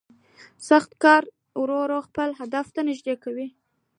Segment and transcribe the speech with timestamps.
[0.69, 3.47] سخت کار انسان ورو ورو خپل هدف ته نږدې کوي